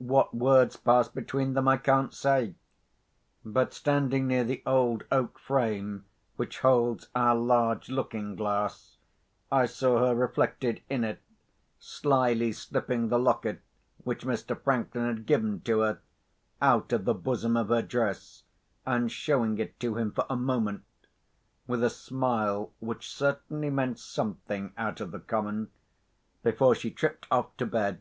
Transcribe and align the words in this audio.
What 0.00 0.34
words 0.34 0.76
passed 0.76 1.14
between 1.14 1.54
them 1.54 1.68
I 1.68 1.76
can't 1.76 2.12
say. 2.12 2.56
But 3.44 3.72
standing 3.72 4.26
near 4.26 4.42
the 4.42 4.60
old 4.66 5.04
oak 5.12 5.38
frame 5.38 6.04
which 6.34 6.58
holds 6.62 7.06
our 7.14 7.36
large 7.36 7.88
looking 7.88 8.34
glass, 8.34 8.96
I 9.52 9.66
saw 9.66 10.00
her 10.04 10.16
reflected 10.16 10.82
in 10.90 11.04
it, 11.04 11.20
slyly 11.78 12.50
slipping 12.50 13.06
the 13.08 13.20
locket 13.20 13.62
which 14.02 14.24
Mr. 14.24 14.60
Franklin 14.60 15.06
had 15.06 15.26
given 15.26 15.60
to 15.60 15.78
her, 15.82 16.00
out 16.60 16.92
of 16.92 17.04
the 17.04 17.14
bosom 17.14 17.56
of 17.56 17.68
her 17.68 17.82
dress, 17.82 18.42
and 18.84 19.12
showing 19.12 19.58
it 19.58 19.78
to 19.78 19.96
him 19.96 20.10
for 20.10 20.26
a 20.28 20.34
moment, 20.34 20.82
with 21.68 21.84
a 21.84 21.88
smile 21.88 22.72
which 22.80 23.08
certainly 23.14 23.70
meant 23.70 24.00
something 24.00 24.72
out 24.76 25.00
of 25.00 25.12
the 25.12 25.20
common, 25.20 25.70
before 26.42 26.74
she 26.74 26.90
tripped 26.90 27.28
off 27.30 27.56
to 27.58 27.64
bed. 27.66 28.00